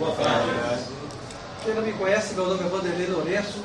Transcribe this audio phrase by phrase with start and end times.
[0.00, 0.82] Boa tarde.
[1.62, 3.58] Quem não me conhece, meu nome é Vanderlei Lourenço,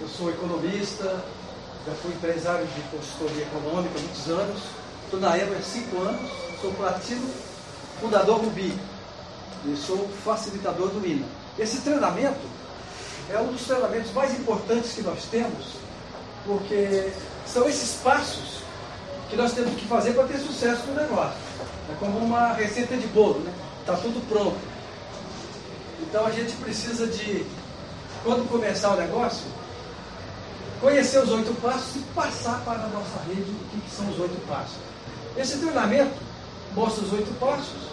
[0.00, 1.20] eu sou economista,
[1.84, 4.62] já fui empresário de consultoria econômica há muitos anos,
[5.02, 7.28] estou na EMA há cinco anos, sou platino,
[8.00, 8.72] fundador Rubi
[9.66, 11.26] e sou facilitador do INA.
[11.58, 12.46] Esse treinamento
[13.28, 15.72] é um dos treinamentos mais importantes que nós temos,
[16.46, 17.10] porque
[17.44, 18.60] são esses passos
[19.28, 21.36] que nós temos que fazer para ter sucesso no negócio.
[21.90, 23.52] É como uma receita de bolo, né?
[23.80, 24.77] Está tudo pronto.
[26.00, 27.44] Então a gente precisa de,
[28.22, 29.44] quando começar o negócio,
[30.80, 34.46] conhecer os oito passos e passar para a nossa rede o que, são os oito
[34.46, 34.76] passos.
[35.36, 36.16] Esse treinamento
[36.74, 37.88] mostra os oito passos,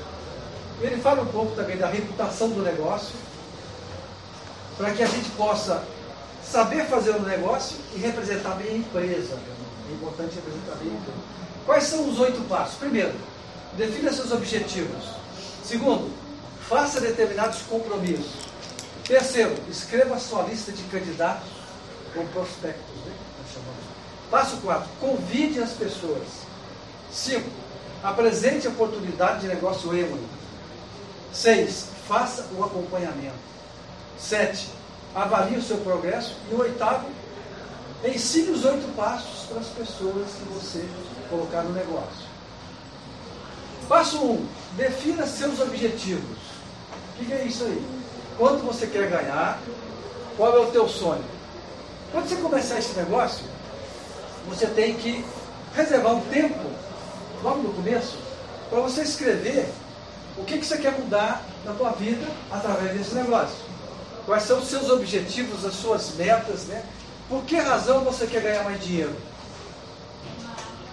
[0.81, 3.15] ele fala um pouco também da reputação do negócio,
[4.77, 5.83] para que a gente possa
[6.43, 9.37] saber fazer o negócio e representar bem a empresa.
[9.89, 11.17] É importante representar bem a empresa.
[11.65, 12.75] Quais são os oito passos?
[12.75, 13.13] Primeiro,
[13.77, 15.03] defina seus objetivos.
[15.63, 16.11] Segundo,
[16.67, 18.45] faça determinados compromissos.
[19.03, 21.47] Terceiro, escreva sua lista de candidatos
[22.13, 22.95] com prospectos.
[23.05, 23.13] Né?
[24.31, 26.23] Passo 4, convide as pessoas.
[27.11, 27.47] 5,
[28.03, 30.27] apresente a oportunidade de negócio Emily.
[31.31, 33.35] 6, faça o acompanhamento.
[34.17, 34.69] 7,
[35.13, 36.35] avalie o seu progresso.
[36.49, 37.07] E o oitavo,
[38.03, 40.85] ensine os oito passos para as pessoas que você
[41.29, 42.25] colocar no negócio.
[43.87, 46.44] Passo 1, um, defina seus objetivos.
[47.19, 47.81] O que, é isso aí?
[48.37, 49.59] Quanto você quer ganhar?
[50.35, 51.23] Qual é o teu sonho?
[52.11, 53.45] Quando você começar esse negócio,
[54.47, 55.23] você tem que
[55.73, 56.69] reservar um tempo,
[57.41, 58.17] logo no começo,
[58.69, 59.69] para você escrever
[60.37, 63.55] o que, que você quer mudar na tua vida através desse negócio.
[64.25, 66.83] Quais são os seus objetivos, as suas metas, né?
[67.29, 69.15] Por que razão você quer ganhar mais dinheiro?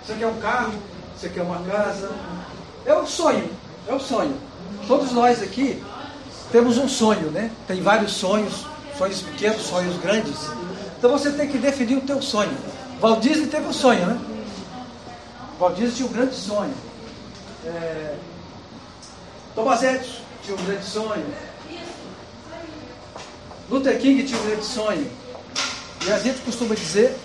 [0.05, 0.73] Você quer um carro?
[1.17, 2.11] Você quer uma casa?
[2.87, 3.51] É o sonho,
[3.89, 4.37] é o sonho.
[4.87, 5.83] Todos nós aqui
[6.53, 7.51] temos um sonho, né?
[7.67, 8.67] Tem vários sonhos,
[8.99, 10.37] sonhos pequenos, sonhos grandes.
[10.99, 12.55] Então você tem que definir o teu sonho.
[13.01, 14.21] Walt Disney teve um sonho, né?
[15.59, 16.75] Walt Disney tinha um grande sonho.
[17.65, 18.17] É...
[19.55, 21.27] Thomas Edison tinha um grande sonho.
[23.71, 25.11] Luther King tinha um grande sonho.
[26.07, 27.17] E a gente costuma dizer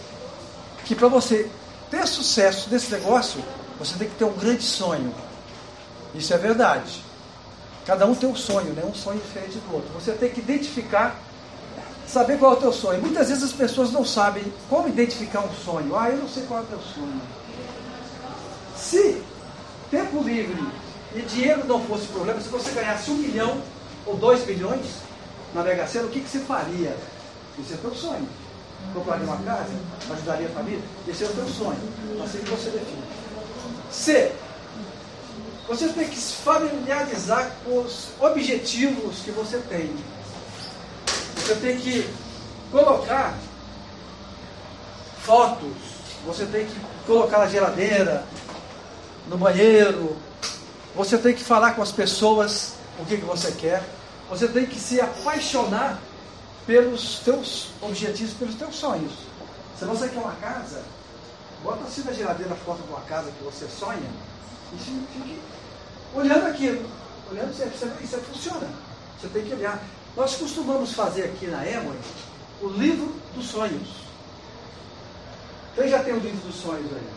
[0.86, 1.50] que para você
[1.92, 3.44] ter sucesso nesse negócio,
[3.78, 5.14] você tem que ter um grande sonho.
[6.16, 7.07] Isso é verdade.
[7.88, 8.84] Cada um tem um sonho, né?
[8.86, 9.90] um sonho diferente do outro.
[9.94, 11.18] Você tem que identificar,
[12.06, 13.02] saber qual é o teu sonho.
[13.02, 15.96] Muitas vezes as pessoas não sabem como identificar um sonho.
[15.96, 17.22] Ah, eu não sei qual é o teu sonho.
[18.76, 19.24] Se
[19.90, 20.62] tempo livre
[21.16, 23.62] e dinheiro não fosse problema, se você ganhasse um milhão
[24.06, 24.86] ou dois milhões
[25.56, 26.94] na Mega Sena, o que, que você faria?
[27.58, 28.28] Esse é o teu sonho.
[28.94, 29.72] Compraria uma casa?
[30.12, 30.82] Ajudaria a família?
[31.08, 31.80] Esse é o teu sonho.
[32.22, 33.02] Assim que você define.
[33.90, 34.34] Se
[35.68, 39.94] você tem que se familiarizar com os objetivos que você tem.
[41.36, 42.10] Você tem que
[42.72, 43.38] colocar
[45.24, 45.76] fotos,
[46.26, 48.24] você tem que colocar na geladeira,
[49.28, 50.16] no banheiro,
[50.96, 53.84] você tem que falar com as pessoas o que, que você quer,
[54.30, 56.00] você tem que se apaixonar
[56.66, 59.12] pelos teus objetivos, pelos teus sonhos.
[59.78, 60.82] Se você quer uma casa,
[61.62, 64.10] bota assim na geladeira a foto de uma casa que você sonha
[64.74, 65.40] e fique
[66.14, 66.86] olhando aquilo.
[67.32, 68.68] Olhando, isso, isso funciona.
[69.20, 69.82] Você tem que olhar.
[70.16, 71.98] Nós costumamos fazer aqui na Emory
[72.62, 74.08] o livro dos sonhos.
[75.76, 77.08] Quem já tem o livro dos sonhos aí?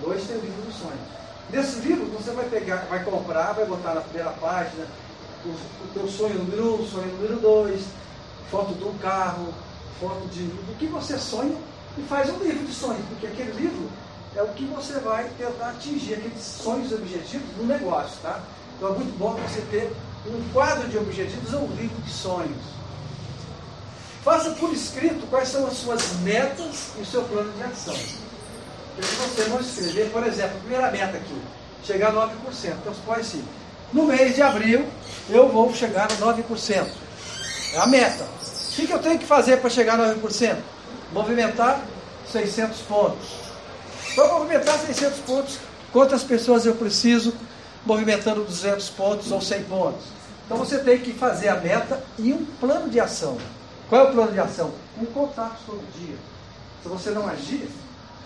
[0.00, 1.14] Dois tem o livro dos sonhos.
[1.50, 4.86] Nesse livro você vai pegar, vai comprar, vai botar na primeira página
[5.44, 7.84] o, o teu sonho número um, sonho número dois,
[8.50, 9.52] foto de um carro,
[10.00, 11.56] foto de do que você sonha
[11.98, 13.88] e faz um livro de sonhos, porque aquele livro
[14.36, 18.40] é o que você vai tentar atingir, aqueles sonhos e objetivos no negócio, tá?
[18.76, 19.92] Então é muito bom você ter
[20.26, 22.74] um quadro de objetivos ou um livro de sonhos.
[24.24, 27.94] Faça por escrito quais são as suas metas e o seu plano de ação.
[28.94, 31.42] Porque se você não escrever, por exemplo, a primeira meta aqui,
[31.84, 32.30] chegar a 9%.
[32.64, 33.44] Então você pode assim,
[33.92, 34.86] no mês de abril
[35.28, 36.86] eu vou chegar a 9%.
[37.74, 38.24] É a meta.
[38.24, 40.56] O que, que eu tenho que fazer para chegar a 9%?
[41.12, 41.80] Movimentar
[42.32, 43.43] 600 pontos.
[44.14, 45.58] Para movimentar 600 pontos,
[45.92, 47.34] quantas pessoas eu preciso
[47.84, 50.04] movimentando 200 pontos ou 100 pontos?
[50.46, 53.38] Então você tem que fazer a meta e um plano de ação.
[53.88, 54.72] Qual é o plano de ação?
[55.00, 56.16] Um contato todo dia.
[56.82, 57.68] Se você não agir,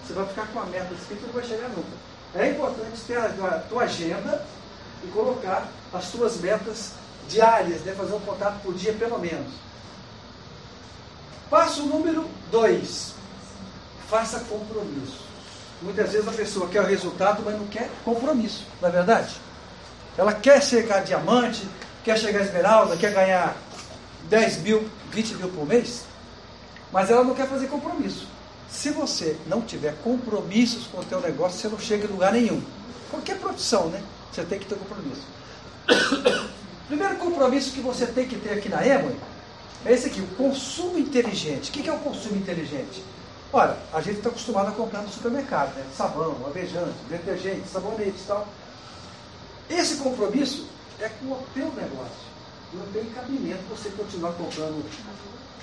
[0.05, 2.09] você vai ficar com a meta escrita e não vai chegar nunca.
[2.35, 4.45] É importante ter a tua agenda
[5.05, 6.93] e colocar as tuas metas
[7.29, 7.95] diárias, né?
[7.95, 9.53] fazer um contato por dia pelo menos.
[11.49, 13.15] Passo número 2.
[14.09, 15.28] Faça compromisso.
[15.81, 19.35] Muitas vezes a pessoa quer o resultado, mas não quer compromisso, não é verdade?
[20.17, 21.69] Ela quer chegar diamante,
[22.03, 23.57] quer chegar esmeralda, quer ganhar
[24.29, 26.03] 10 mil, 20 mil por mês,
[26.93, 28.27] mas ela não quer fazer compromisso.
[28.69, 32.61] Se você não tiver compromissos com o teu negócio, você não chega em lugar nenhum.
[33.11, 34.03] Qualquer profissão, né?
[34.33, 35.23] Você tem que ter compromisso.
[36.89, 39.17] Primeiro compromisso que você tem que ter aqui na Emoi
[39.85, 41.71] é esse aqui, o consumo inteligente.
[41.71, 43.03] O que é o consumo inteligente?
[43.53, 45.85] Olha, a gente está acostumado a comprar no supermercado, né?
[45.97, 48.47] Sabão, avejante, detergente, sabonete e tal.
[49.71, 50.67] Esse compromisso
[51.01, 52.29] é com o teu negócio.
[52.75, 54.85] Não tem cabimento você continuar comprando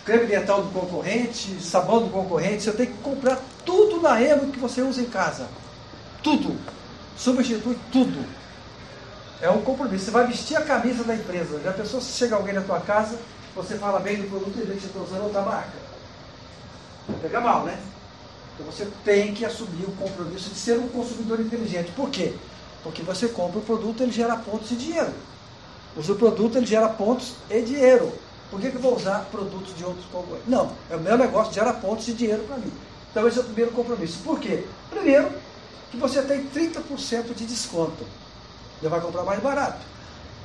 [0.04, 2.64] creme dental do concorrente, sabão do concorrente.
[2.64, 5.48] Você tem que comprar tudo na Emo que você usa em casa.
[6.24, 6.56] Tudo.
[7.18, 8.26] Substitui tudo.
[9.42, 10.06] É um compromisso.
[10.06, 11.60] Você vai vestir a camisa da empresa.
[11.64, 13.20] Já pensou se chega alguém na tua casa,
[13.56, 15.85] você fala bem do produto e vê que você está usando outra marca?
[17.22, 17.80] Pega mal, né?
[18.54, 21.92] Então você tem que assumir o compromisso de ser um consumidor inteligente.
[21.92, 22.34] Por quê?
[22.84, 25.14] Porque você compra o produto, ele gera pontos e dinheiro.
[25.96, 28.12] O produto, ele gera pontos e dinheiro.
[28.50, 30.48] Por que, que eu vou usar produtos de outros concorrentes?
[30.48, 32.72] Não, é o meu negócio, gera pontos e dinheiro para mim.
[33.12, 34.20] Então esse é o primeiro compromisso.
[34.24, 34.64] Por quê?
[34.90, 35.32] Primeiro,
[35.90, 38.06] que você tem 30% de desconto.
[38.80, 39.80] Você vai comprar mais barato.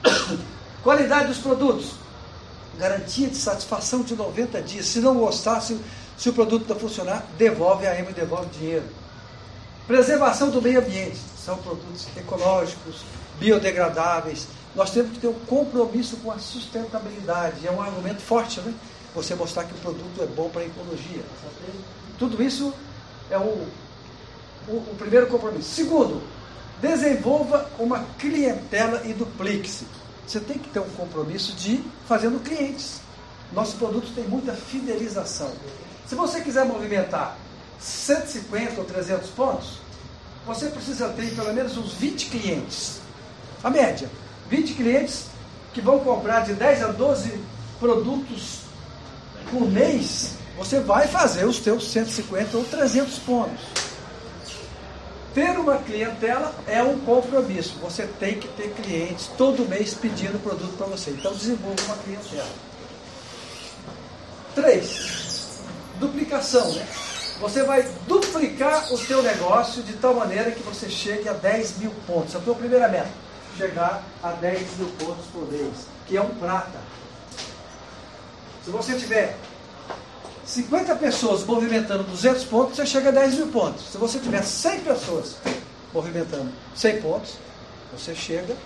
[0.82, 1.90] Qualidade dos produtos.
[2.78, 4.86] Garantia de satisfação de 90 dias.
[4.86, 5.78] Se não gostar, se,
[6.20, 8.84] se o produto não funcionar, devolve a EMA devolve o dinheiro.
[9.86, 11.16] Preservação do meio ambiente.
[11.16, 12.96] São produtos ecológicos,
[13.38, 14.46] biodegradáveis.
[14.76, 17.66] Nós temos que ter um compromisso com a sustentabilidade.
[17.66, 18.74] É um argumento forte, né?
[19.14, 21.22] Você mostrar que o produto é bom para a ecologia.
[22.18, 22.74] Tudo isso
[23.30, 23.66] é o,
[24.68, 25.70] o, o primeiro compromisso.
[25.70, 26.22] Segundo,
[26.82, 29.86] desenvolva uma clientela e duplique-se.
[30.26, 33.00] Você tem que ter um compromisso de fazendo clientes.
[33.54, 35.50] Nossos produtos têm muita fidelização.
[36.10, 37.36] Se você quiser movimentar
[37.78, 39.78] 150 ou 300 pontos,
[40.44, 43.00] você precisa ter pelo menos uns 20 clientes.
[43.62, 44.10] A média.
[44.48, 45.26] 20 clientes
[45.72, 47.40] que vão comprar de 10 a 12
[47.78, 48.62] produtos
[49.52, 53.60] por mês, você vai fazer os seus 150 ou 300 pontos.
[55.32, 57.78] Ter uma clientela é um compromisso.
[57.82, 61.12] Você tem que ter clientes todo mês pedindo produto para você.
[61.12, 62.50] Então desenvolva uma clientela.
[64.56, 65.19] Três,
[66.00, 66.86] duplicação, né?
[67.40, 71.90] Você vai duplicar o seu negócio de tal maneira que você chegue a 10 mil
[72.06, 72.34] pontos.
[72.34, 73.08] É a tua primeira meta
[73.56, 76.78] chegar a 10 mil pontos por mês, que é um prata.
[78.64, 79.36] Se você tiver
[80.44, 83.90] 50 pessoas movimentando 200 pontos, você chega a 10 mil pontos.
[83.90, 85.36] Se você tiver 100 pessoas
[85.94, 87.34] movimentando 100 pontos,
[87.92, 88.56] você chega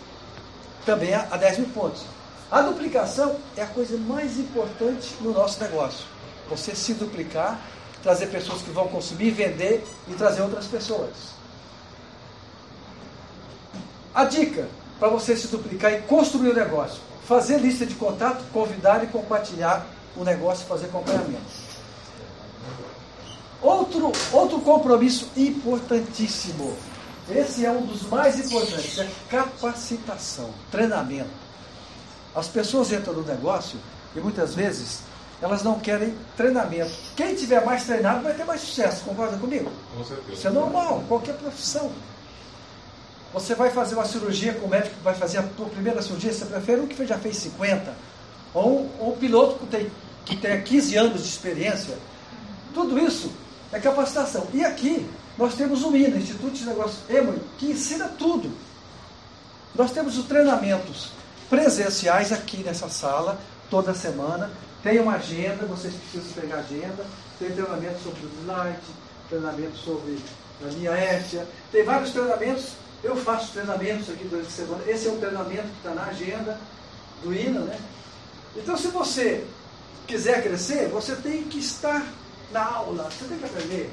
[0.84, 2.02] também a 10 mil pontos.
[2.50, 6.13] A duplicação é a coisa mais importante no nosso negócio.
[6.48, 7.60] Você se duplicar,
[8.02, 11.34] trazer pessoas que vão consumir, vender e trazer outras pessoas.
[14.14, 14.68] A dica
[14.98, 19.86] para você se duplicar e construir o negócio: fazer lista de contato, convidar e compartilhar
[20.16, 21.74] o negócio, fazer acompanhamento.
[23.60, 26.76] Outro, outro compromisso importantíssimo.
[27.30, 31.30] Esse é um dos mais importantes, é capacitação, treinamento.
[32.34, 33.78] As pessoas entram no negócio
[34.14, 35.00] e muitas vezes
[35.42, 36.92] elas não querem treinamento.
[37.16, 39.70] Quem tiver mais treinado vai ter mais sucesso, concorda comigo?
[39.96, 40.32] Com certeza.
[40.32, 41.90] Isso é normal, qualquer profissão.
[43.32, 46.32] Você vai fazer uma cirurgia com o médico que vai fazer a tua primeira cirurgia,
[46.32, 47.92] você prefere um que já fez 50?
[48.54, 49.90] Ou, ou um piloto que tem,
[50.24, 51.98] que tem 15 anos de experiência?
[52.72, 53.32] Tudo isso
[53.72, 54.46] é capacitação.
[54.54, 55.04] E aqui
[55.36, 58.50] nós temos o INA, Instituto de Negócios EMOI, que ensina tudo.
[59.74, 61.08] Nós temos os treinamentos
[61.50, 63.38] presenciais aqui nessa sala,
[63.68, 64.50] toda semana.
[64.84, 67.04] Tem uma agenda, vocês precisam pegar agenda.
[67.40, 68.82] Tem treinamento sobre o Light,
[69.28, 70.18] treinamento sobre
[70.64, 71.44] a linha Éfia.
[71.72, 74.82] Tem vários treinamentos eu faço treinamentos aqui durante a semana.
[74.86, 76.58] Esse é um treinamento que está na agenda
[77.22, 77.78] do INA, né?
[78.56, 79.46] Então, se você
[80.06, 82.06] quiser crescer, você tem que estar
[82.50, 83.90] na aula, você tem que aprender.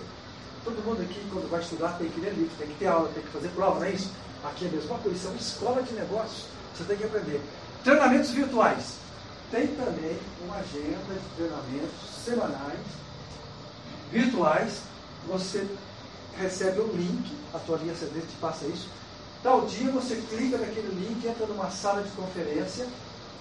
[0.63, 3.21] Todo mundo aqui, quando vai estudar, tem que ler livro, tem que ter aula, tem
[3.21, 4.09] que fazer prova, não é isso?
[4.45, 7.41] Aqui é a mesma coisa, isso é uma escola de negócios, você tem que aprender.
[7.83, 8.93] Treinamentos virtuais.
[9.51, 12.79] Tem também uma agenda de treinamentos semanais,
[14.11, 14.81] virtuais.
[15.27, 15.67] Você
[16.37, 18.87] recebe um link, a tua linha CD te passa isso,
[19.43, 22.87] Tal dia você clica naquele link, entra numa sala de conferência,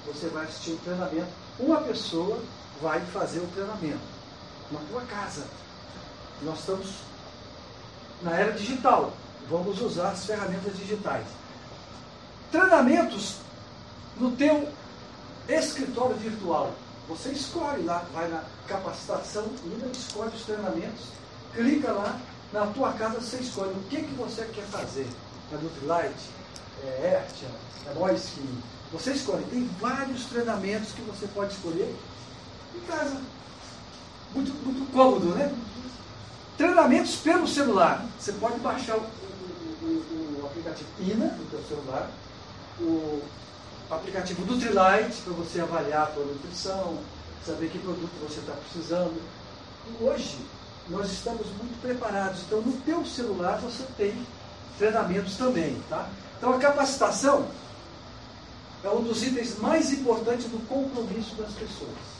[0.07, 1.29] você vai assistir o treinamento.
[1.59, 2.43] Uma pessoa
[2.81, 4.01] vai fazer o treinamento
[4.71, 5.47] na tua casa.
[6.41, 6.89] Nós estamos
[8.23, 9.13] na era digital.
[9.51, 11.27] Vamos usar as ferramentas digitais.
[12.51, 13.37] Treinamentos
[14.17, 14.73] no teu
[15.59, 16.73] escritório virtual.
[17.09, 21.07] Você escolhe lá, vai na capacitação, ainda escolhe os treinamentos,
[21.55, 22.21] clica lá,
[22.53, 25.07] na tua casa você escolhe o que, que você quer fazer
[25.53, 26.31] é Nutrilite,
[26.85, 27.49] é Ertia,
[27.87, 29.45] é Moiskin, Você escolhe.
[29.51, 31.95] Tem vários treinamentos que você pode escolher
[32.75, 33.21] em casa.
[34.35, 35.53] Muito, muito cômodo, né?
[36.57, 38.05] Treinamentos pelo celular.
[38.19, 42.11] Você pode baixar o, o, o, o aplicativo INA no seu celular,
[42.81, 43.23] o
[43.91, 46.99] aplicativo Nutrilite para você avaliar a sua nutrição,
[47.45, 49.21] saber que produto você está precisando.
[50.01, 50.39] Hoje,
[50.89, 52.43] nós estamos muito preparados.
[52.47, 54.15] Então, no teu celular você tem
[54.79, 56.09] treinamentos também, tá?
[56.39, 57.49] Então, a capacitação
[58.83, 62.11] é um dos itens mais importantes do compromisso das pessoas.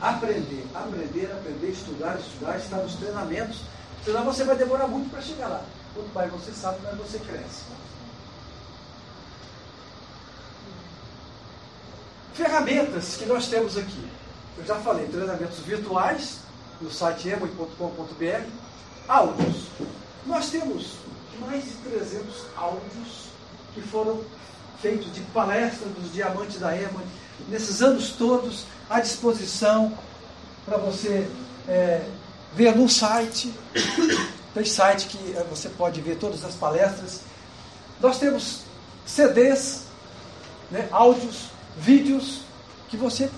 [0.00, 3.62] Aprender, aprender, aprender, estudar, estudar, estar nos treinamentos,
[4.04, 5.64] senão você vai demorar muito para chegar lá.
[5.94, 7.62] Quanto mais você sabe, mais você cresce.
[12.40, 14.02] Ferramentas que nós temos aqui.
[14.56, 16.38] Eu já falei, treinamentos virtuais,
[16.80, 18.46] no site emoi.com.br,
[19.06, 19.66] áudios.
[20.24, 20.94] Nós temos
[21.38, 23.26] mais de 300 áudios
[23.74, 24.22] que foram
[24.80, 27.04] feitos de palestras dos diamantes da Emoi,
[27.46, 29.92] nesses anos todos, à disposição
[30.64, 31.28] para você
[31.68, 32.02] é,
[32.54, 33.52] ver no site.
[34.54, 37.20] Tem site que é, você pode ver todas as palestras.
[38.00, 38.62] Nós temos
[39.04, 39.82] CDs,
[40.70, 42.42] né, áudios, vídeos
[42.88, 43.30] que você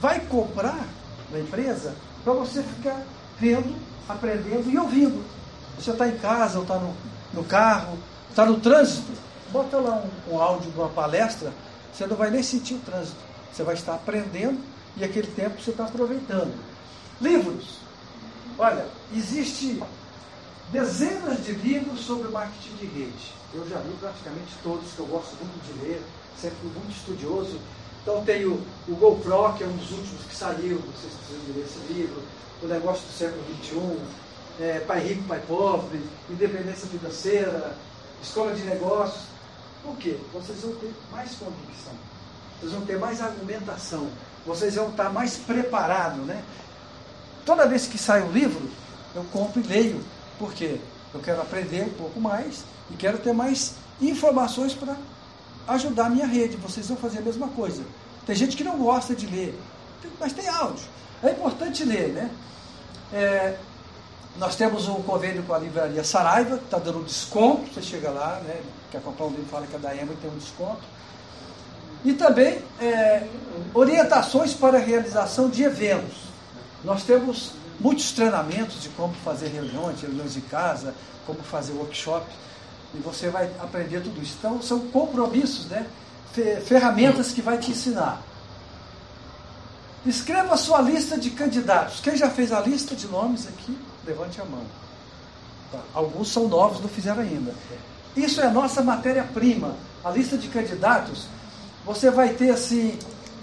[0.00, 0.86] vai comprar
[1.30, 3.02] na empresa para você ficar
[3.38, 3.74] vendo,
[4.08, 5.24] aprendendo e ouvindo.
[5.78, 6.94] Você está em casa, ou está no,
[7.32, 7.98] no carro,
[8.30, 9.12] está no trânsito,
[9.50, 11.52] bota lá um, um áudio de uma palestra,
[11.92, 13.16] você não vai nem sentir o trânsito.
[13.52, 14.60] Você vai estar aprendendo
[14.96, 16.52] e aquele tempo você está aproveitando.
[17.20, 17.78] Livros.
[18.58, 19.80] Olha, existe
[20.72, 23.34] dezenas de livros sobre marketing de rede.
[23.52, 26.02] Eu já li praticamente todos, que eu gosto muito de ler,
[26.40, 27.58] sempre muito estudioso
[28.04, 31.64] então tem o, o GoPro, que é um dos últimos que saiu, vocês precisam ler
[31.64, 32.22] esse livro,
[32.62, 33.98] o negócio do século XXI,
[34.60, 37.74] é, Pai Rico, Pai Pobre, Independência Financeira,
[38.22, 39.24] Escola de Negócios.
[39.82, 40.18] Por quê?
[40.34, 41.94] Vocês vão ter mais convicção,
[42.60, 44.10] vocês vão ter mais argumentação,
[44.44, 46.44] vocês vão estar mais preparados, né?
[47.46, 48.68] Toda vez que sai um livro,
[49.14, 50.04] eu compro e leio.
[50.38, 50.78] Por quê?
[51.14, 54.94] Eu quero aprender um pouco mais e quero ter mais informações para
[55.68, 56.56] ajudar a minha rede.
[56.56, 57.82] Vocês vão fazer a mesma coisa.
[58.26, 59.58] Tem gente que não gosta de ler,
[60.18, 60.84] mas tem áudio.
[61.22, 62.30] É importante ler, né?
[63.12, 63.56] É,
[64.36, 68.40] nós temos um convênio com a livraria Saraiva, está dando um desconto, você chega lá,
[68.44, 68.60] né?
[68.90, 70.82] Quer comprar um livro, fala que é da Ema e tem um desconto.
[72.04, 73.26] E também é,
[73.72, 76.16] orientações para a realização de eventos.
[76.82, 80.94] Nós temos muitos treinamentos de como fazer reuniões, reuniões de casa,
[81.26, 82.26] como fazer workshop
[82.94, 84.36] e você vai aprender tudo isso.
[84.38, 85.86] Então, são compromissos, né?
[86.64, 88.20] ferramentas que vai te ensinar.
[90.04, 92.00] Escreva a sua lista de candidatos.
[92.00, 94.64] Quem já fez a lista de nomes aqui, levante a mão.
[95.72, 95.78] Tá.
[95.94, 97.54] Alguns são novos, não fizeram ainda.
[98.16, 99.76] Isso é nossa matéria-prima.
[100.04, 101.26] A lista de candidatos,
[101.86, 102.98] você vai ter assim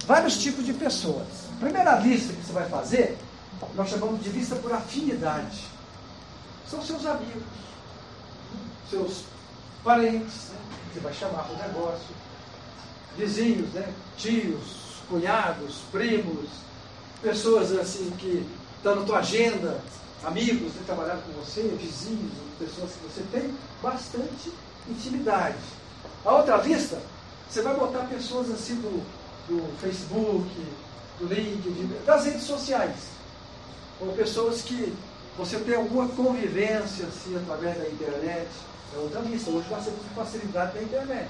[0.05, 1.27] vários tipos de pessoas.
[1.57, 3.17] A primeira lista que você vai fazer,
[3.75, 5.65] nós chamamos de lista por afinidade.
[6.69, 7.43] São seus amigos,
[8.89, 9.23] seus
[9.83, 10.59] parentes, né?
[10.93, 12.15] você vai chamar para o negócio,
[13.17, 13.93] vizinhos, né?
[14.17, 16.49] tios, cunhados, primos,
[17.21, 18.45] pessoas assim que
[18.77, 19.79] estão na tua agenda,
[20.23, 20.81] amigos né?
[20.85, 24.51] trabalharam com você, vizinhos, pessoas que você tem bastante
[24.87, 25.57] intimidade.
[26.25, 27.01] A outra lista,
[27.49, 29.03] você vai botar pessoas assim do,
[29.47, 30.49] do Facebook,
[31.19, 32.95] do LinkedIn, das redes sociais.
[33.99, 34.93] Ou pessoas que
[35.37, 38.47] você tem alguma convivência assim através da internet
[38.93, 39.49] é outra lista.
[39.49, 41.29] Hoje nós temos facilidade da internet.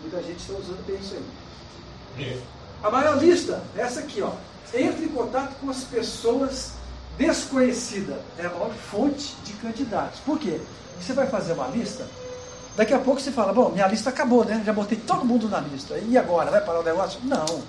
[0.00, 2.24] Muita gente está usando bem isso aí.
[2.24, 2.40] É.
[2.82, 4.32] A maior lista é essa aqui, ó.
[4.72, 6.72] Entre em contato com as pessoas
[7.18, 8.16] desconhecidas.
[8.38, 10.20] É a maior fonte de candidatos.
[10.20, 10.60] Por quê?
[11.00, 12.06] Você vai fazer uma lista,
[12.76, 14.62] daqui a pouco você fala, bom, minha lista acabou, né?
[14.64, 15.98] Já botei todo mundo na lista.
[15.98, 16.50] E agora?
[16.50, 17.20] Vai parar o negócio?
[17.24, 17.62] Não.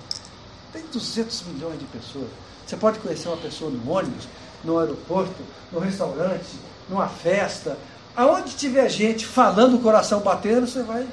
[0.71, 2.27] Tem 200 milhões de pessoas.
[2.65, 4.27] Você pode conhecer uma pessoa no ônibus,
[4.63, 5.41] no aeroporto,
[5.71, 6.47] no restaurante,
[6.87, 7.77] numa festa,
[8.15, 11.07] Aonde tiver gente falando o coração batendo, você vai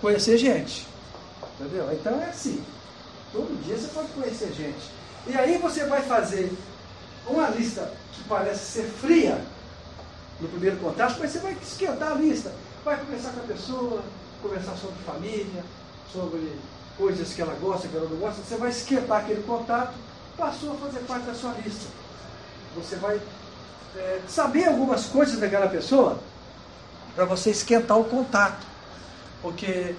[0.00, 0.86] conhecer gente.
[1.58, 1.88] Entendeu?
[1.92, 2.62] Então é assim.
[3.32, 4.90] Todo dia você pode conhecer gente.
[5.26, 6.52] E aí você vai fazer
[7.26, 9.42] uma lista que parece ser fria
[10.40, 12.52] no primeiro contato, mas você vai esquentar a lista.
[12.84, 14.02] Vai conversar com a pessoa,
[14.42, 15.64] conversar sobre família,
[16.12, 16.52] sobre
[16.98, 18.42] coisas que ela gosta, que ela não gosta.
[18.42, 19.94] Você vai esquentar aquele contato,
[20.36, 21.86] passou a fazer parte da sua lista.
[22.76, 23.20] Você vai
[23.96, 26.18] é, saber algumas coisas daquela pessoa
[27.14, 28.66] para você esquentar o contato.
[29.40, 29.94] Porque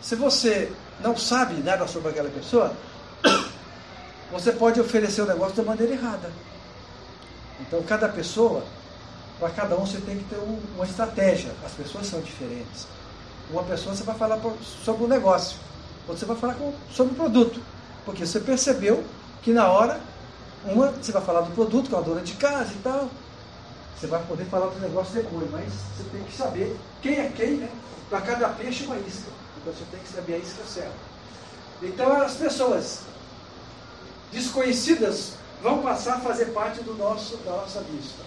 [0.00, 2.72] se você não sabe nada sobre aquela pessoa,
[4.32, 6.30] você pode oferecer o negócio da maneira errada.
[7.60, 8.64] Então, cada pessoa,
[9.38, 11.52] para cada um, você tem que ter um, uma estratégia.
[11.64, 12.86] As pessoas são diferentes.
[13.50, 14.40] Uma pessoa você vai falar
[14.84, 15.58] sobre o negócio.
[16.08, 17.60] outro você vai falar com, sobre o produto,
[18.04, 19.04] porque você percebeu
[19.42, 20.00] que na hora,
[20.64, 23.08] uma você vai falar do produto, com a dona de casa e tal,
[23.98, 27.56] você vai poder falar do negócio depois, mas você tem que saber quem é quem,
[27.56, 27.70] né?
[28.10, 29.30] Para cada peixe uma isca.
[29.56, 30.94] Então você tem que saber a isca certa.
[31.82, 33.00] Então as pessoas
[34.30, 38.22] desconhecidas vão passar a fazer parte do nosso, da nossa lista.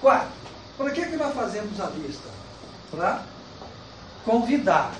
[0.00, 0.32] Quarto,
[0.78, 2.28] para que, que nós fazemos a lista?
[2.90, 3.22] Para
[4.24, 4.94] convidar.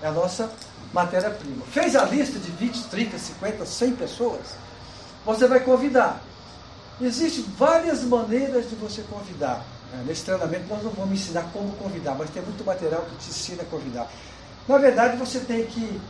[0.00, 0.50] É a nossa
[0.92, 1.64] matéria-prima.
[1.66, 4.56] Fez a lista de 20, 30, 50, 100 pessoas?
[5.24, 6.20] Você vai convidar.
[7.00, 9.64] Existem várias maneiras de você convidar.
[9.92, 13.30] É, nesse treinamento nós não vamos ensinar como convidar, mas tem muito material que te
[13.30, 14.10] ensina a convidar.
[14.68, 16.00] Na verdade, você tem que,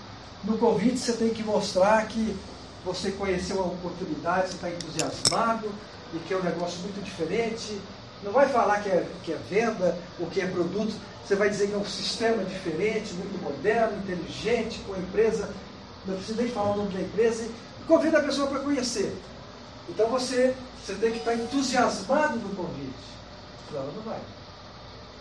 [0.44, 2.36] no convite, você tem que mostrar que
[2.84, 5.70] você conheceu uma oportunidade, você está entusiasmado
[6.14, 7.80] e que é um negócio muito diferente.
[8.22, 11.68] Não vai falar que é, que é venda ou que é produto, você vai dizer
[11.68, 15.48] que é um sistema diferente, muito moderno, inteligente, com a empresa.
[16.04, 17.48] Não precisa nem falar o nome da empresa.
[17.86, 19.16] Convida a pessoa para conhecer.
[19.88, 22.92] Então você, você tem que estar entusiasmado no convite.
[23.68, 24.20] Senão ela não vai.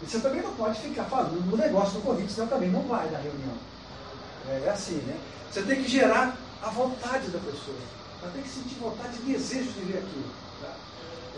[0.01, 3.09] E você também não pode ficar falando no negócio do convite, senão também não vai
[3.11, 3.53] na reunião.
[4.49, 5.19] É, é assim, né?
[5.51, 7.77] Você tem que gerar a vontade da pessoa.
[8.21, 10.23] Ela tem que sentir vontade e desejo de vir aqui.
[10.61, 10.73] Tá?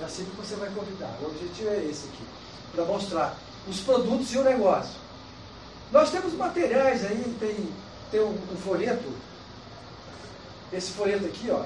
[0.01, 1.13] É assim que você vai convidar.
[1.21, 2.23] O objetivo é esse aqui.
[2.73, 3.35] Para mostrar
[3.67, 4.95] os produtos e o negócio.
[5.91, 7.69] Nós temos materiais aí, tem,
[8.09, 9.11] tem um, um folheto.
[10.71, 11.63] Esse folheto aqui, ó,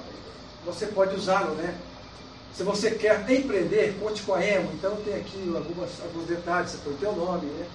[0.65, 1.77] você pode usá-lo, né?
[2.55, 4.71] Se você quer empreender, conte com a Emo.
[4.73, 7.67] Então tem aqui algumas, alguns detalhes, você põe o teu nome, né?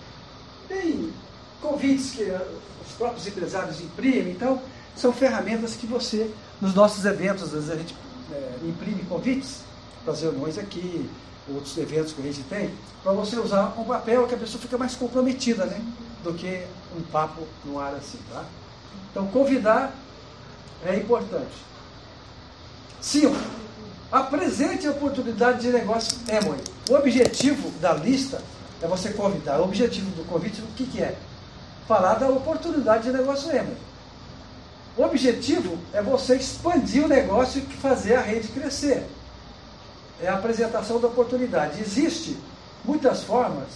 [0.69, 1.13] Tem
[1.61, 2.49] convites que eh,
[2.85, 4.33] os próprios empresários imprimem.
[4.33, 4.61] Então,
[4.97, 7.95] são ferramentas que você, nos nossos eventos, às vezes a gente
[8.33, 9.61] é, imprime convites
[10.05, 11.09] para as reuniões aqui,
[11.49, 12.71] outros eventos que a gente tem,
[13.03, 15.81] para você usar um papel que a pessoa fica mais comprometida, né?
[16.23, 16.65] Do que
[16.97, 18.45] um papo no ar assim, tá?
[19.11, 19.95] Então, convidar
[20.85, 21.53] é importante.
[23.01, 23.37] Cinco,
[24.13, 26.61] apresente a oportunidade de negócio Emory.
[26.91, 28.43] O objetivo da lista
[28.83, 29.59] é você convidar.
[29.59, 31.17] O objetivo do convite, o que, que é?
[31.89, 33.79] Falar da oportunidade de negócio Emory.
[34.99, 39.07] O objetivo é você expandir o negócio e fazer a rede crescer.
[40.21, 41.81] É a apresentação da oportunidade.
[41.81, 42.37] Existe
[42.85, 43.69] muitas formas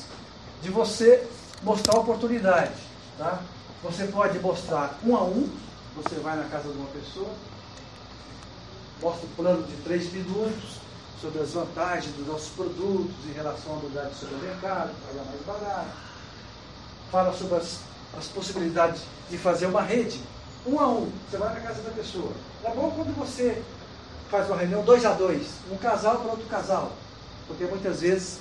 [0.62, 1.26] de você
[1.62, 2.74] mostrar oportunidade.
[3.16, 3.40] Tá?
[3.82, 5.48] Você pode mostrar um a um,
[5.96, 7.30] você vai na casa de uma pessoa,
[9.00, 10.80] mostra o plano de três minutos
[11.20, 15.90] sobre as vantagens dos nossos produtos em relação ao lugar de supermercado, pagar mais barato.
[17.10, 17.78] Fala sobre as,
[18.16, 20.20] as possibilidades de fazer uma rede,
[20.66, 21.10] um a um.
[21.30, 22.32] Você vai na casa da pessoa.
[22.64, 23.62] É bom quando você
[24.30, 26.92] faz uma reunião dois a dois, um casal para outro casal.
[27.46, 28.38] Porque muitas vezes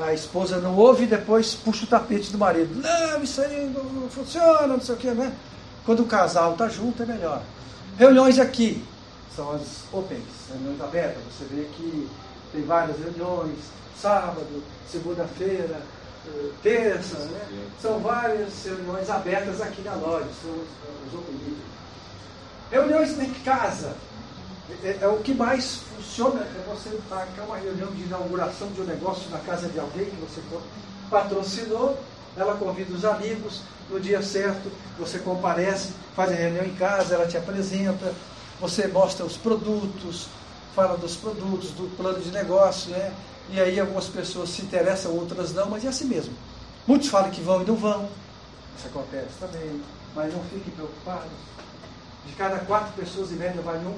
[0.00, 2.80] a esposa não ouve e depois puxa o tapete do marido.
[2.80, 5.32] Não, isso aí não funciona, não sei o que, né?
[5.84, 7.42] Quando o casal está junto é melhor.
[7.98, 8.82] Reuniões aqui,
[9.34, 11.22] são as opens, reuniões abertas.
[11.24, 12.08] Você vê que
[12.52, 13.58] tem várias reuniões,
[14.00, 15.80] sábado, segunda-feira,
[16.26, 17.40] eh, terça, né?
[17.80, 21.80] São várias reuniões abertas aqui na loja, são os open meetings.
[22.70, 23.96] Reuniões em casa.
[24.84, 28.80] É, é, é, o que mais funciona é você marcar uma reunião de inauguração de
[28.80, 30.40] um negócio na casa de alguém que você
[31.10, 31.98] patrocinou,
[32.36, 37.26] ela convida os amigos, no dia certo você comparece, faz a reunião em casa, ela
[37.26, 38.14] te apresenta,
[38.60, 40.28] você mostra os produtos,
[40.74, 43.12] fala dos produtos, do plano de negócio, né?
[43.48, 46.32] E aí algumas pessoas se interessam, outras não, mas é assim mesmo.
[46.86, 48.08] Muitos falam que vão e não vão.
[48.78, 49.80] Isso acontece também.
[50.14, 51.30] Mas não fiquem preocupados.
[52.26, 53.96] De cada quatro pessoas em média vai um.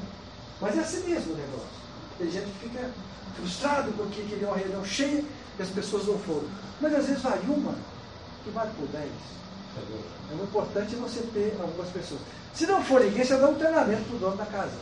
[0.61, 1.69] Mas é assim mesmo o negócio.
[2.19, 2.91] Tem gente que fica
[3.37, 5.25] frustrado porque queria uma reunião cheia
[5.59, 6.49] e as pessoas não foram.
[6.81, 7.75] Mas às vezes vai uma
[8.45, 9.11] que vale por dez.
[9.77, 12.21] É o importante você ter algumas pessoas.
[12.55, 14.73] Se não for ninguém, você dá um treinamento para o dono da casa.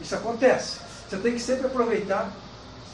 [0.00, 0.78] Isso acontece.
[1.08, 2.32] Você tem que sempre aproveitar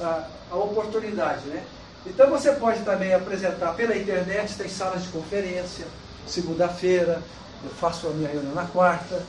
[0.01, 1.65] a, a oportunidade, né?
[2.05, 5.87] Então você pode também apresentar pela internet, tem salas de conferência,
[6.27, 7.23] segunda-feira,
[7.63, 9.25] eu faço a minha reunião na quarta.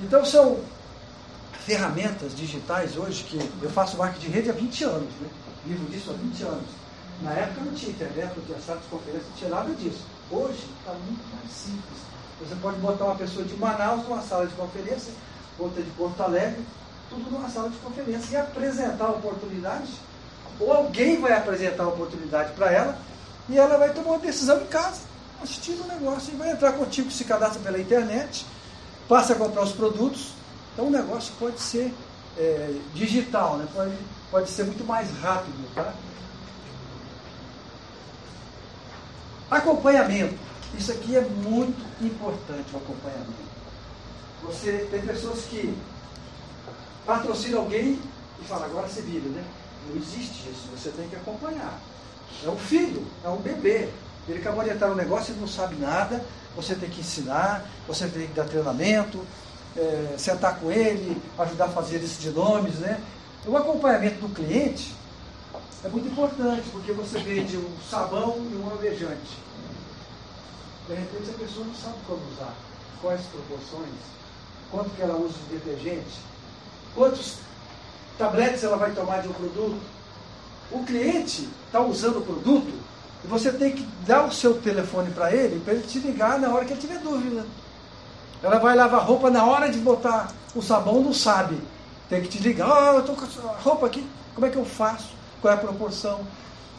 [0.00, 0.60] Então são
[1.64, 5.28] ferramentas digitais hoje que eu faço marketing de rede há 20 anos, né?
[5.64, 6.68] Vivo disso há 20 anos.
[7.22, 10.04] Na época não tinha internet, não tinha sala de conferência, não tinha nada disso.
[10.30, 11.98] Hoje está muito mais simples.
[12.40, 15.12] Você pode botar uma pessoa de Manaus numa sala de conferência,
[15.58, 16.62] outra de Porto Alegre,
[17.08, 19.90] tudo numa sala de conferência e apresentar a oportunidade,
[20.60, 22.98] ou alguém vai apresentar a oportunidade para ela
[23.48, 25.00] e ela vai tomar uma decisão em casa,
[25.42, 28.44] assistindo o negócio e vai entrar contigo, se cadastra pela internet,
[29.08, 30.32] passa a comprar os produtos.
[30.74, 31.92] Então o negócio pode ser
[32.36, 33.66] é, digital, né?
[33.74, 33.96] pode,
[34.30, 35.74] pode ser muito mais rápido.
[35.74, 35.94] Tá?
[39.50, 40.34] Acompanhamento.
[40.78, 43.48] Isso aqui é muito importante, o acompanhamento.
[44.42, 45.74] Você tem pessoas que
[47.06, 47.98] patrocinam alguém
[48.40, 49.42] e falam, agora se vira, né?
[49.88, 51.80] Não existe isso, você tem que acompanhar.
[52.44, 53.88] É um filho, é um bebê.
[54.28, 56.22] Ele acabou de entrar no negócio, ele não sabe nada,
[56.54, 59.24] você tem que ensinar, você tem que dar treinamento,
[59.74, 63.00] é, sentar com ele, ajudar a fazer lista de nomes, né?
[63.46, 64.94] O acompanhamento do cliente
[65.84, 69.38] é muito importante, porque você vende um sabão e um alvejante.
[70.88, 72.54] De repente a pessoa não sabe como usar,
[73.00, 73.94] quais proporções,
[74.70, 76.18] quanto que ela usa de detergente,
[76.94, 77.36] quantos
[78.16, 79.80] tabletes ela vai tomar de um produto.
[80.72, 82.72] O cliente está usando o produto
[83.24, 86.52] e você tem que dar o seu telefone para ele, para ele te ligar na
[86.52, 87.46] hora que ele tiver dúvida.
[88.42, 91.60] Ela vai lavar roupa na hora de botar o sabão, não sabe.
[92.08, 94.64] Tem que te ligar, oh, eu estou com a roupa aqui, como é que eu
[94.64, 95.17] faço?
[95.40, 96.20] Qual é a proporção?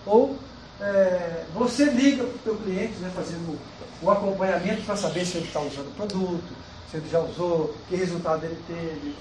[0.06, 0.38] Ou
[0.82, 3.60] é, você liga para o teu cliente, né, fazendo
[4.02, 6.56] o acompanhamento para saber se ele está usando o produto,
[6.90, 9.16] se ele já usou, que resultado ele teve.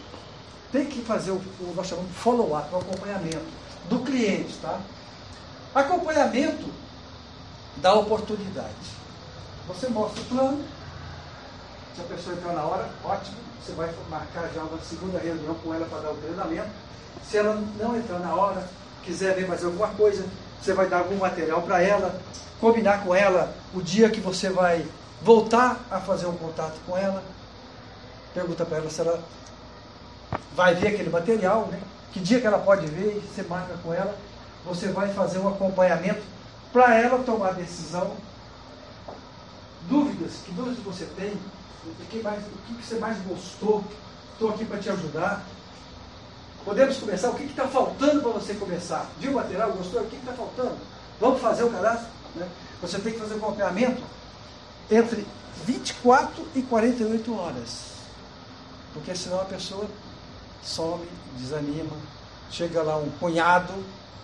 [0.71, 3.47] Tem que fazer o, o nós chamamos de follow-up, o acompanhamento
[3.89, 4.81] do cliente, tá?
[5.75, 6.67] Acompanhamento
[7.77, 8.99] da oportunidade.
[9.67, 10.65] Você mostra o plano,
[11.95, 15.75] se a pessoa entrar na hora, ótimo, você vai marcar já uma segunda reunião com
[15.75, 16.71] ela para dar o treinamento.
[17.29, 18.69] Se ela não entrar na hora,
[19.09, 20.27] quiser ver mais alguma coisa,
[20.61, 22.21] você vai dar algum material para ela,
[22.61, 24.85] combinar com ela o dia que você vai
[25.23, 27.23] voltar a fazer um contato com ela.
[28.35, 29.19] Pergunta para ela se ela
[30.55, 31.81] vai ver aquele material, né?
[32.13, 34.15] que dia que ela pode ver, você marca com ela,
[34.67, 36.21] você vai fazer um acompanhamento
[36.71, 38.13] para ela tomar decisão.
[39.89, 41.33] Dúvidas, que dúvidas você tem?
[41.87, 43.83] O que, mais, o que você mais gostou?
[44.35, 45.43] Estou aqui para te ajudar.
[46.69, 47.31] Podemos começar?
[47.31, 49.07] O que está faltando para você começar?
[49.19, 49.73] Viu o material?
[49.73, 50.03] Gostou?
[50.03, 50.77] O que está faltando?
[51.19, 52.09] Vamos fazer o cadastro?
[52.35, 52.47] Né?
[52.83, 54.03] Você tem que fazer um acompanhamento
[54.91, 55.27] entre
[55.65, 57.85] 24 e 48 horas.
[58.93, 59.87] Porque senão a pessoa
[60.63, 61.97] some, desanima,
[62.51, 63.73] chega lá um cunhado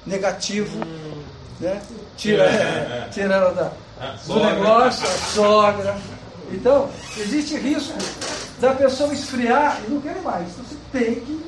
[0.05, 1.23] negativo, hum.
[1.59, 1.83] né?
[2.15, 3.73] tira, é, tira ela da,
[4.27, 5.99] do negócio, a sogra.
[6.53, 7.97] Então, existe risco
[8.61, 10.51] da pessoa esfriar e não querer mais.
[10.51, 11.44] Então você tem que,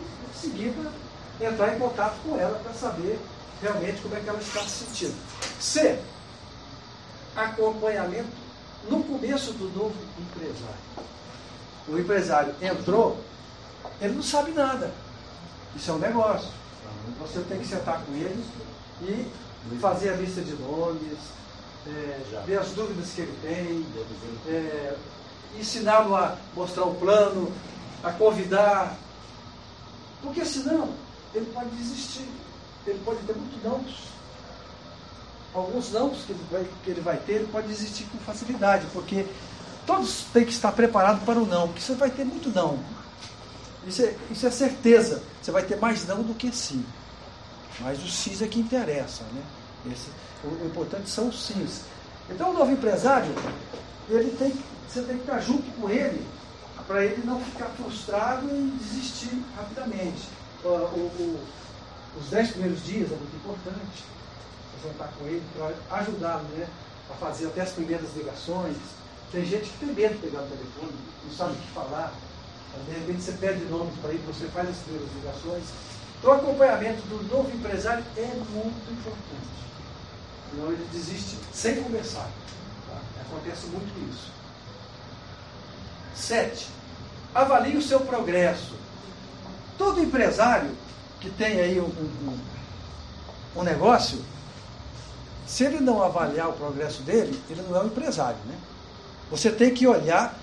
[1.40, 3.18] entrar em contato com ela para saber
[3.61, 5.14] realmente como é que ela está se sentindo.
[5.61, 5.99] C.
[7.35, 8.29] Acompanhamento
[8.88, 11.07] no começo do novo empresário.
[11.88, 13.20] O empresário entrou,
[14.01, 14.92] ele não sabe nada.
[15.75, 16.49] Isso é um negócio.
[17.20, 18.44] Você tem que sentar com ele
[19.03, 21.18] e fazer a lista de nomes,
[21.87, 23.87] é, ver as dúvidas que ele tem,
[24.53, 24.96] é,
[25.59, 27.53] ensiná-lo a mostrar o plano,
[28.03, 28.96] a convidar.
[30.22, 31.05] Porque senão
[31.37, 32.27] ele pode desistir.
[32.87, 33.85] Ele pode ter muitos não.
[35.55, 39.27] Alguns não que ele, vai, que ele vai ter, ele pode desistir com facilidade, porque
[39.87, 42.79] todos têm que estar preparados para o não, porque você vai ter muito não.
[43.87, 45.22] Isso é, isso é certeza.
[45.40, 46.85] Você vai ter mais não do que sim.
[47.81, 49.25] Mas o sim é que interessa.
[49.25, 49.42] Né?
[49.92, 50.09] Esse,
[50.44, 51.83] o, o importante são os sims.
[52.29, 53.33] Então o novo empresário,
[54.09, 54.53] ele tem,
[54.88, 56.27] você tem que estar junto com ele
[56.87, 60.29] para ele não ficar frustrado e desistir rapidamente.
[60.64, 61.46] O, o,
[62.18, 64.04] os dez primeiros dias é muito importante.
[64.82, 66.66] Você com ele para ajudá-lo né,
[67.10, 68.76] a fazer até as primeiras ligações.
[69.32, 70.92] Tem gente que tem medo de pegar o telefone,
[71.24, 72.12] não sabe o que falar.
[72.86, 75.64] De repente você pede nomes para ele, você faz as primeiras ligações.
[76.18, 79.56] Então o acompanhamento do novo empresário é muito importante.
[80.50, 82.28] Senão ele desiste sem começar.
[82.88, 83.00] Tá?
[83.22, 84.30] Acontece muito isso.
[86.14, 86.68] Sete,
[87.34, 88.74] avalie o seu progresso.
[89.78, 90.70] Todo empresário
[91.20, 92.38] que tem aí um, um,
[93.56, 94.22] um negócio,
[95.46, 98.38] se ele não avaliar o progresso dele, ele não é um empresário.
[98.46, 98.56] Né?
[99.30, 100.34] Você tem que olhar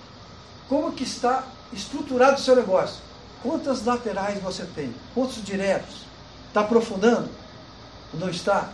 [0.68, 3.02] como que está estruturado o seu negócio.
[3.42, 4.94] Quantas laterais você tem?
[5.14, 6.06] Quantos diretos?
[6.48, 7.30] Está aprofundando?
[8.14, 8.70] Não está?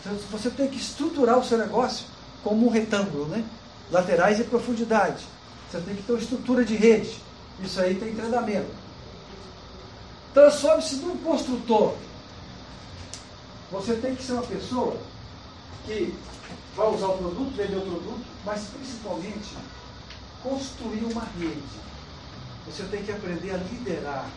[0.00, 2.06] Então, você tem que estruturar o seu negócio
[2.42, 3.44] como um retângulo, né?
[3.90, 5.24] Laterais e profundidade.
[5.70, 7.16] Você tem que ter uma estrutura de rede.
[7.62, 8.79] Isso aí tem treinamento.
[10.32, 11.94] Transforme-se num construtor.
[13.72, 14.96] Você tem que ser uma pessoa
[15.84, 16.14] que
[16.76, 19.56] vai usar o produto, vender o produto, mas principalmente
[20.42, 21.62] construir uma rede.
[22.66, 24.30] Você tem que aprender a liderar.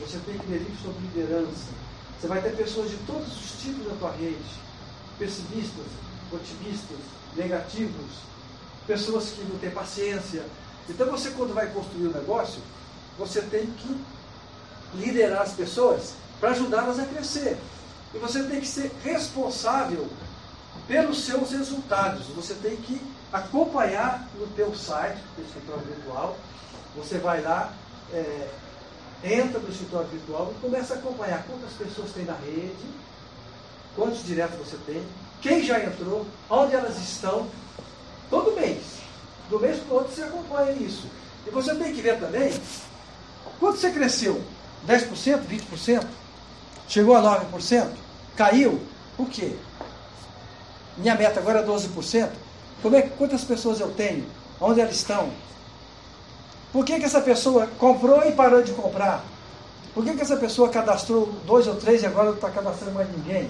[0.00, 1.72] Você tem que ler sobre liderança.
[2.18, 4.64] Você vai ter pessoas de todos os tipos na tua rede.
[5.18, 5.86] Pessimistas,
[6.32, 6.98] otimistas,
[7.36, 8.12] negativos,
[8.86, 10.44] pessoas que não têm paciência.
[10.88, 12.60] Então você quando vai construir um negócio,
[13.18, 14.00] você tem que
[14.96, 17.56] liderar as pessoas para ajudá-las a crescer.
[18.14, 20.08] E você tem que ser responsável
[20.86, 22.26] pelos seus resultados.
[22.28, 23.00] Você tem que
[23.32, 26.36] acompanhar no teu site, no escritório virtual.
[26.96, 27.72] Você vai lá,
[28.12, 28.48] é,
[29.24, 32.84] entra no escritório virtual e começa a acompanhar quantas pessoas tem na rede,
[33.96, 35.02] quantos diretos você tem,
[35.40, 37.48] quem já entrou, onde elas estão,
[38.30, 38.82] todo mês.
[39.50, 41.06] Do mês para o outro você acompanha isso.
[41.46, 42.52] E você tem que ver também
[43.58, 44.42] quanto você cresceu.
[44.86, 46.04] 10%, 20%?
[46.88, 47.88] Chegou a 9%?
[48.36, 48.80] Caiu?
[49.16, 49.56] Por quê?
[50.96, 52.30] Minha meta agora é 12%.
[52.82, 54.26] Como é, quantas pessoas eu tenho?
[54.60, 55.30] Onde elas estão?
[56.72, 59.24] Por que, que essa pessoa comprou e parou de comprar?
[59.94, 63.08] Por que, que essa pessoa cadastrou dois ou três e agora não está cadastrando mais
[63.10, 63.48] ninguém?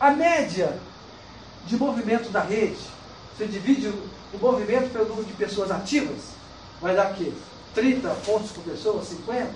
[0.00, 0.76] A média
[1.64, 2.78] de movimento da rede,
[3.36, 6.18] você divide o movimento pelo número de pessoas ativas,
[6.80, 7.32] vai dar o quê?
[7.74, 9.52] 30 pontos por pessoa, 50?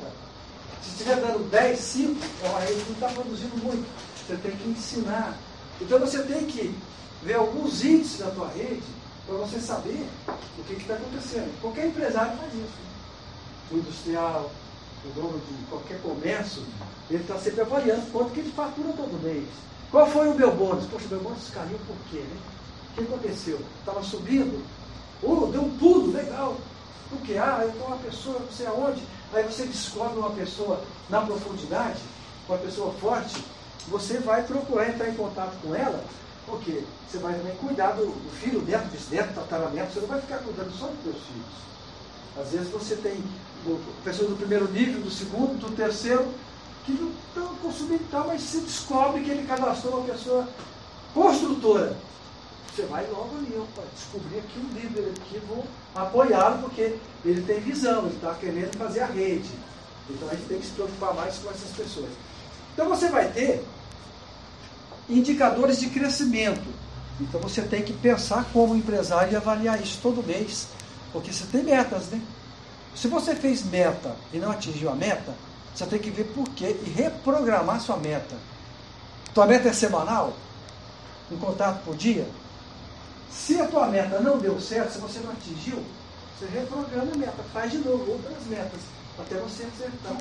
[0.82, 3.88] Se estiver dando 10, 5, é uma rede que não está produzindo muito.
[4.26, 5.36] Você tem que ensinar.
[5.80, 6.74] Então você tem que
[7.22, 8.82] ver alguns índices da tua rede
[9.26, 10.06] para você saber
[10.58, 11.60] o que está acontecendo.
[11.60, 12.92] Qualquer empresário faz isso.
[13.70, 14.50] O industrial,
[15.04, 16.62] o dono de qualquer comércio,
[17.10, 19.46] ele está sempre avaliando quanto que ele fatura todo mês.
[19.90, 20.86] Qual foi o meu bônus?
[20.86, 22.18] Poxa, meu bônus caiu por quê?
[22.18, 22.36] Né?
[22.90, 23.60] O que aconteceu?
[23.80, 24.64] Estava subindo?
[25.22, 26.56] Oh, deu um pulo, legal.
[27.12, 27.36] Por quê?
[27.36, 29.02] Ah, estou uma pessoa, não sei aonde.
[29.34, 32.00] Aí você descobre uma pessoa na profundidade,
[32.48, 33.44] uma pessoa forte,
[33.86, 36.02] você vai procurar entrar em contato com ela,
[36.46, 40.38] porque você vai também cuidar do, do filho, neto, bisneto, tataraneto, você não vai ficar
[40.38, 41.72] cuidando só dos seus filhos.
[42.40, 43.22] Às vezes você tem
[44.02, 46.32] pessoas do primeiro nível, do segundo, do terceiro,
[46.84, 50.48] que não estão consumindo tal, mas se descobre que ele cadastrou uma pessoa
[51.14, 51.94] construtora.
[52.74, 57.60] Você vai logo ali, opa, descobrir aqui um líder aqui, vou apoiá-lo, porque ele tem
[57.60, 59.50] visão, ele está querendo fazer a rede.
[60.08, 62.10] Então a gente tem que se preocupar mais com essas pessoas.
[62.72, 63.62] Então você vai ter
[65.08, 66.66] indicadores de crescimento.
[67.20, 70.68] Então você tem que pensar como empresário e avaliar isso todo mês.
[71.12, 72.22] Porque você tem metas, né?
[72.94, 75.34] Se você fez meta e não atingiu a meta,
[75.74, 78.34] você tem que ver por quê e reprogramar sua meta.
[79.34, 80.32] Tua meta é semanal?
[81.30, 82.26] Um contato por dia?
[83.32, 85.82] Se a tua meta não deu certo, se você não atingiu,
[86.38, 88.80] você reprograma a meta, faz de novo outras metas,
[89.18, 90.16] até você acertar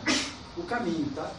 [0.58, 1.30] o caminho, tá?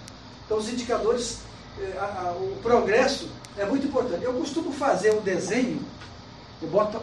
[0.44, 1.38] Então os indicadores,
[1.80, 4.24] eh, a, a, o progresso é muito importante.
[4.24, 5.80] Eu costumo fazer um desenho,
[6.60, 7.00] eu boto,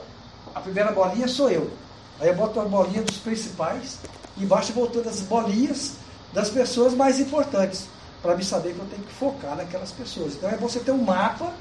[0.53, 1.71] a primeira bolinha sou eu.
[2.19, 3.97] Aí eu boto a bolinha dos principais,
[4.37, 5.93] e vou todas as bolinhas
[6.33, 7.85] das pessoas mais importantes,
[8.21, 10.33] para me saber que eu tenho que focar naquelas pessoas.
[10.35, 11.51] Então é você ter um mapa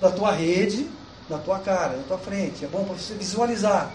[0.00, 0.88] da tua rede,
[1.28, 2.64] na tua cara, na tua frente.
[2.64, 3.90] É bom para você visualizar.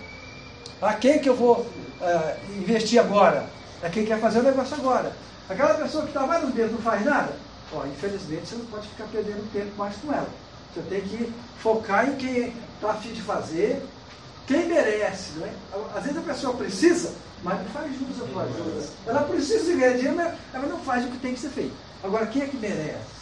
[0.82, 3.50] A quem que eu vou uh, investir agora?
[3.82, 5.13] É quem quer fazer o negócio agora.
[5.50, 7.34] Aquela pessoa que está mais nos dedos não faz nada,
[7.74, 10.30] ó, infelizmente você não pode ficar perdendo tempo mais com ela.
[10.74, 13.84] Você tem que focar em quem está afim de fazer,
[14.46, 15.32] quem merece.
[15.38, 15.52] Não é?
[15.96, 17.13] Às vezes a pessoa precisa,
[17.44, 18.88] mas não faz jus à tua ajuda.
[19.08, 21.74] Ela precisa de ganhar dinheiro, mas ela não faz o que tem que ser feito.
[22.04, 23.20] Agora, quem é que merece?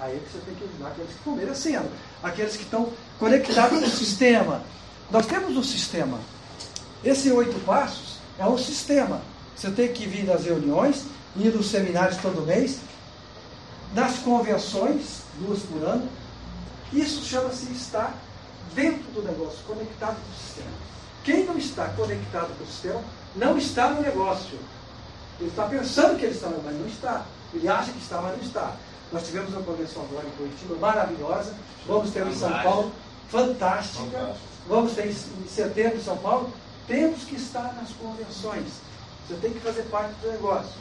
[0.00, 1.88] Aí é que você tem que ajudar aqueles que estão merecendo,
[2.22, 4.62] aqueles que estão conectados no sistema.
[5.10, 6.18] Nós temos um sistema.
[7.04, 9.20] Esse oito passos é um sistema.
[9.56, 11.04] Você tem que vir nas reuniões,
[11.36, 12.78] ir nos seminários todo mês,
[13.94, 16.08] nas convenções, duas por ano.
[16.92, 18.14] Isso chama-se estar
[18.74, 20.70] dentro do negócio, conectado com o sistema.
[21.24, 23.02] Quem não está conectado com o sistema
[23.36, 24.58] não está no negócio.
[25.40, 27.26] Ele está pensando que ele está, mas não está.
[27.54, 28.72] Ele acha que está, mas não está.
[29.12, 31.54] Nós tivemos uma convenção agora em Curitiba maravilhosa.
[31.86, 32.92] Vamos ter em São Paulo,
[33.28, 34.36] fantástica.
[34.68, 36.52] Vamos ter em setembro em São Paulo.
[36.86, 38.66] Temos que estar nas convenções.
[39.26, 40.72] Você tem que fazer parte do negócio.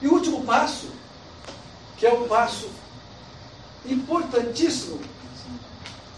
[0.00, 0.90] E o último passo,
[1.96, 2.68] que é o passo
[3.86, 5.00] importantíssimo,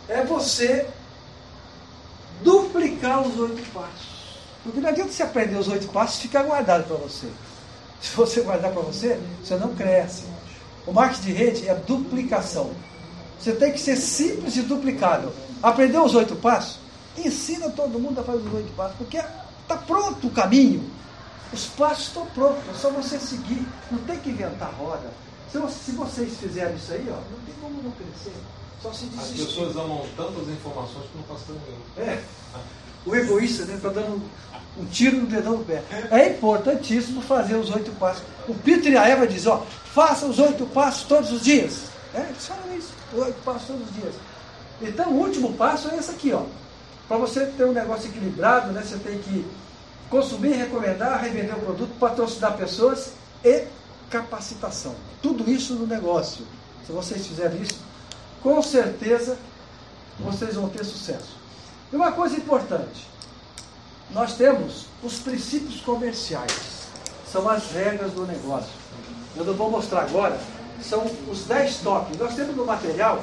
[0.09, 0.89] é você
[2.43, 4.19] duplicar os oito passos.
[4.65, 7.29] Porque não adianta você aprender os oito passos e ficar guardado para você.
[8.01, 10.25] Se você guardar para você, você não cresce.
[10.87, 12.71] O marketing de rede é duplicação.
[13.39, 15.33] Você tem que ser simples e duplicável.
[15.63, 16.79] Aprendeu os oito passos?
[17.17, 20.89] Ensina todo mundo a fazer os oito passos, porque está pronto o caminho.
[21.53, 23.67] Os passos estão prontos, é só você seguir.
[23.91, 25.11] Não tem que inventar roda.
[25.51, 28.35] Se, se vocês fizerem isso aí, ó, não tem como não crescer.
[28.83, 29.43] Só se desistir.
[29.43, 32.11] As pessoas amam tantas informações que não passam nenhum.
[32.11, 32.23] É.
[33.07, 34.23] O egoísta está né, dando
[34.79, 35.83] um tiro no dedão do pé.
[36.11, 38.23] É importantíssimo fazer os oito passos.
[38.47, 39.63] O Peter e a Eva dizem, ó,
[39.93, 41.85] faça os oito passos todos os dias.
[42.15, 44.15] É, eles falam isso, oito passos todos os dias.
[44.81, 46.45] Então o último passo é esse aqui, ó.
[47.09, 49.45] Para você ter um negócio equilibrado, né, você tem que
[50.09, 53.13] consumir, recomendar, revender o produto, patrocinar pessoas
[53.45, 53.65] e
[54.11, 54.95] capacitação.
[55.21, 56.47] Tudo isso no negócio.
[56.87, 57.81] Se vocês fizerem isso,
[58.43, 59.37] com certeza
[60.19, 61.37] vocês vão ter sucesso.
[61.93, 63.08] E uma coisa importante,
[64.11, 66.87] nós temos os princípios comerciais,
[67.31, 68.71] são as regras do negócio.
[69.37, 70.39] Eu não vou mostrar agora,
[70.83, 72.17] são os 10 toques.
[72.19, 73.23] Nós temos no material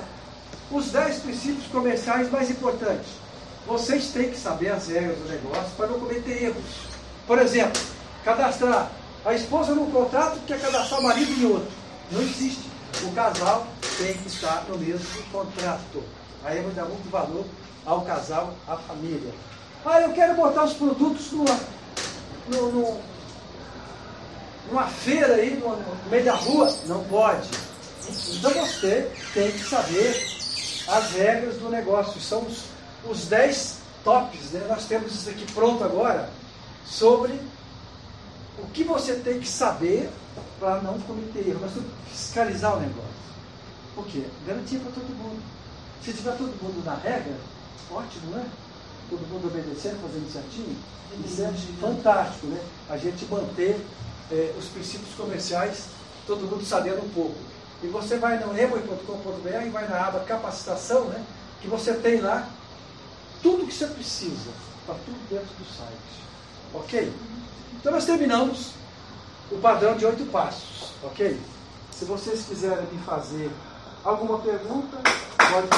[0.71, 3.07] os 10 princípios comerciais mais importantes.
[3.67, 6.63] Vocês têm que saber as regras do negócio para não cometer erros.
[7.25, 7.81] Por exemplo,
[8.23, 8.91] cadastrar
[9.25, 11.67] a esposa num contrato quer cadastrar o marido em outro.
[12.11, 12.61] Não existe.
[13.03, 13.65] O casal
[13.97, 16.03] tem que estar no mesmo contrato.
[16.43, 17.43] Aí vou dar muito valor
[17.85, 19.33] ao casal, à família.
[19.85, 21.59] Ah, eu quero botar os produtos numa,
[24.71, 26.75] numa, feira aí, no, no meio da rua.
[26.87, 27.47] Não pode.
[28.33, 30.25] Então você tem que saber
[30.87, 32.19] as regras do negócio.
[32.19, 32.63] São os,
[33.07, 34.51] os 10 tops.
[34.53, 34.65] Né?
[34.67, 36.31] Nós temos isso aqui pronto agora
[36.83, 37.39] sobre
[38.57, 40.09] o que você tem que saber
[40.59, 41.59] para não cometer erro.
[41.61, 43.25] Nós temos que fiscalizar o negócio.
[43.93, 44.23] Por quê?
[44.47, 45.43] Garantia para todo mundo.
[46.03, 47.35] Se tiver todo mundo na regra,
[47.91, 48.45] ótimo, né?
[49.09, 50.77] Todo mundo obedecendo, fazendo certinho.
[51.25, 52.59] Isso é fantástico, né?
[52.89, 53.79] A gente manter
[54.31, 55.85] eh, os princípios comerciais,
[56.25, 57.37] todo mundo sabendo um pouco.
[57.83, 61.23] E você vai no emoi.com.br e vai na aba capacitação, né?
[61.61, 62.47] Que você tem lá
[63.41, 64.49] tudo que você precisa.
[64.81, 66.25] Está tudo dentro do site.
[66.73, 67.13] Ok?
[67.79, 68.71] Então nós terminamos
[69.51, 70.91] o padrão de oito passos.
[71.03, 71.39] Ok?
[71.91, 73.51] Se vocês quiserem me fazer
[74.03, 74.97] alguma pergunta,
[75.37, 75.69] pode fazer.